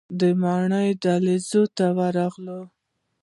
د 0.19 0.21
ماڼۍ 0.41 0.89
دهلیز 1.03 1.51
ته 1.77 1.85
ورغلو. 1.97 2.61